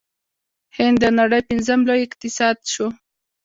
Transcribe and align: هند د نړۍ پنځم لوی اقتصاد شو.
هند 0.75 0.95
د 1.03 1.05
نړۍ 1.19 1.41
پنځم 1.49 1.79
لوی 1.87 2.01
اقتصاد 2.07 2.57
شو. 2.73 2.87